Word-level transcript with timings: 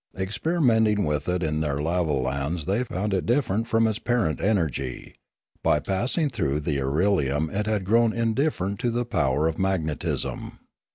Experimenting 0.17 1.05
with 1.05 1.29
it 1.29 1.43
in 1.43 1.59
their 1.59 1.77
lavolans 1.79 2.65
they 2.65 2.83
found 2.83 3.13
it 3.13 3.27
different 3.27 3.67
from 3.67 3.85
its 3.87 3.99
parent 3.99 4.41
energy; 4.41 5.13
by 5.61 5.79
passing 5.79 6.27
through 6.27 6.59
the 6.59 6.79
irelium 6.79 7.51
it 7.53 7.67
had 7.67 7.85
grown 7.85 8.11
indifferent 8.11 8.79
to 8.79 8.89
the 8.89 9.05
power 9.05 9.47
of 9.47 9.59
magnetism. 9.59 10.57